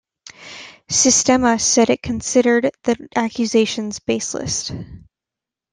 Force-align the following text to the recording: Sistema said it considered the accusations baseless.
Sistema 0.89 1.61
said 1.61 1.91
it 1.91 2.01
considered 2.01 2.71
the 2.85 3.07
accusations 3.15 3.99
baseless. 3.99 4.71